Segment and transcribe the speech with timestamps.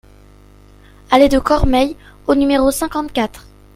[1.11, 1.95] Allée de Cormeilles
[2.25, 3.45] au numéro cinquante-quatre